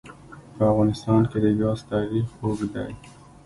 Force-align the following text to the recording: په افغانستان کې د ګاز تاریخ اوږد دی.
په 0.55 0.63
افغانستان 0.71 1.21
کې 1.31 1.37
د 1.45 1.47
ګاز 1.59 1.79
تاریخ 1.91 2.25
اوږد 2.43 2.69
دی. 2.75 2.93